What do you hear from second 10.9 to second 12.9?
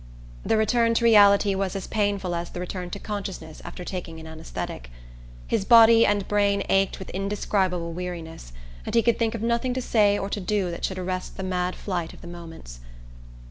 arrest the mad flight of the moments.